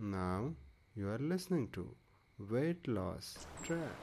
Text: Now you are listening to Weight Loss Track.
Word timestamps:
Now 0.00 0.54
you 0.94 1.08
are 1.08 1.18
listening 1.18 1.70
to 1.72 1.96
Weight 2.38 2.86
Loss 2.86 3.46
Track. 3.64 3.96